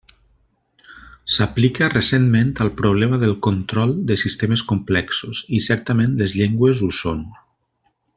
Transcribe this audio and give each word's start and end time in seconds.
S'aplica 1.33 1.89
recentment 1.93 2.49
al 2.65 2.71
problema 2.79 3.19
del 3.25 3.35
control 3.49 3.93
de 4.13 4.17
sistemes 4.23 4.65
complexos, 4.73 5.43
i 5.59 5.61
certament 5.67 6.17
les 6.23 6.35
llengües 6.41 6.83
ho 6.89 6.91
són. 7.03 7.23